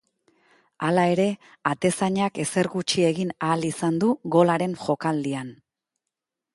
[0.87, 1.27] Hala ere,
[1.73, 5.55] atezainak ezer gutxi egin ahal izan du golaren jokaldian.